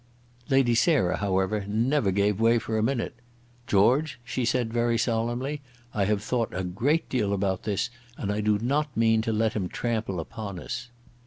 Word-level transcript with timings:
Lady 0.49 0.73
Sarah, 0.73 1.17
however, 1.17 1.63
never 1.67 2.09
gave 2.09 2.39
way 2.39 2.57
for 2.57 2.75
a 2.75 2.81
minute. 2.81 3.13
"George," 3.67 4.19
she 4.23 4.45
said 4.45 4.73
very 4.73 4.97
solemnly, 4.97 5.61
"I 5.93 6.05
have 6.05 6.23
thought 6.23 6.49
a 6.55 6.63
great 6.63 7.07
deal 7.07 7.33
about 7.33 7.61
this, 7.65 7.91
and 8.17 8.31
I 8.31 8.41
do 8.41 8.57
not 8.57 8.97
mean 8.97 9.21
to 9.21 9.31
let 9.31 9.53
him 9.53 9.69
trample 9.69 10.19
upon 10.19 10.57
us." 10.59 10.89